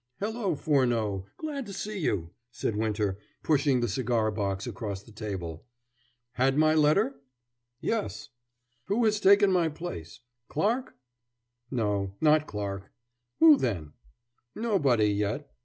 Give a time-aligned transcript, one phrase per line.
[0.19, 5.67] "Hello, Furneaux, glad to see you," said Winter, pushing the cigar box across the table.
[6.31, 7.21] "Had my letter?"
[7.81, 8.29] "Yes."
[8.85, 10.95] "Who has taken my place Clarke?"
[11.69, 12.89] "No, not Clarke."
[13.41, 13.93] "Who, then?"
[14.55, 15.51] "Nobody, yet.